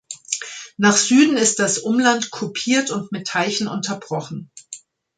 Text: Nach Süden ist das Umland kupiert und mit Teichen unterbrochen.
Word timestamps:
Nach 0.77 0.97
Süden 0.97 1.37
ist 1.37 1.59
das 1.59 1.77
Umland 1.77 2.31
kupiert 2.31 2.89
und 2.89 3.11
mit 3.11 3.27
Teichen 3.27 3.67
unterbrochen. 3.67 4.49